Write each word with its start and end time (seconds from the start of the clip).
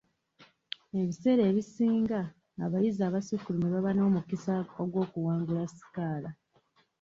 Ebiseera 0.99 1.43
ebisinga, 1.51 2.19
abayizi 2.65 3.01
abasukkulumye 3.09 3.67
baba 3.73 3.91
n'omukisa 3.93 4.55
ogw'okuwangula 4.81 5.63
sikaala. 5.75 6.29